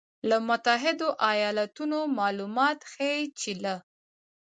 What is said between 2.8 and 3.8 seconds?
ښیي چې له